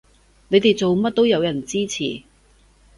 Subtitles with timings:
[0.47, 2.23] 你哋做乜都有人支持